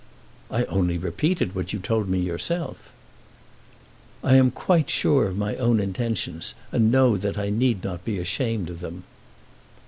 "I 0.49 0.63
only 0.65 0.97
repeated 0.97 1.53
what 1.53 1.73
you 1.73 1.79
told 1.79 2.09
me 2.09 2.17
yourself." 2.17 2.91
"I 4.23 4.33
am 4.33 4.49
quite 4.49 4.89
sure 4.89 5.27
of 5.27 5.37
my 5.37 5.55
own 5.57 5.79
intentions, 5.79 6.55
and 6.71 6.91
know 6.91 7.17
that 7.17 7.37
I 7.37 7.51
need 7.51 7.83
not 7.83 8.03
be 8.03 8.17
ashamed 8.17 8.71
of 8.71 8.79
them." 8.79 9.03